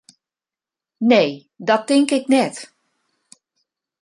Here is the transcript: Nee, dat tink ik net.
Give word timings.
Nee, 1.09 1.49
dat 1.55 1.87
tink 1.87 2.11
ik 2.17 2.25
net. 2.33 2.55